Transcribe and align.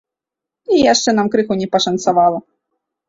І 0.77 0.79
яшчэ 0.93 1.15
нам 1.17 1.27
крыху 1.35 1.59
не 1.63 1.67
пашанцавала. 1.75 2.39